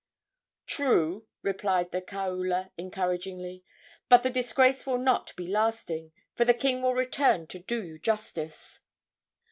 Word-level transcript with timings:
"True," 0.65 1.27
replied 1.43 1.91
the 1.91 2.01
kaula, 2.01 2.71
encouragingly; 2.75 3.63
"but 4.09 4.23
the 4.23 4.31
disgrace 4.31 4.83
will 4.87 4.97
not 4.97 5.31
be 5.35 5.45
lasting, 5.45 6.11
for 6.33 6.43
the 6.43 6.55
king 6.55 6.81
will 6.81 6.95
return 6.95 7.45
to 7.45 7.59
do 7.59 7.83
you 7.83 7.99
justice." 7.99 8.79